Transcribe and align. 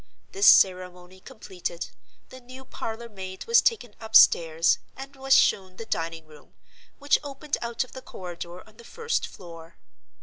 This 0.31 0.47
ceremony 0.47 1.19
completed, 1.19 1.89
the 2.29 2.39
new 2.39 2.65
parlor 2.65 3.07
maid 3.07 3.45
was 3.45 3.61
taken 3.61 3.93
upstairs, 4.01 4.79
and 4.97 5.15
was 5.15 5.35
shown 5.35 5.75
the 5.75 5.85
dining 5.85 6.25
room, 6.25 6.55
which 6.97 7.19
opened 7.21 7.57
out 7.61 7.83
of 7.83 7.91
the 7.91 8.01
corridor 8.01 8.67
on 8.67 8.77
the 8.77 8.83
first 8.83 9.27
floor. 9.27 9.77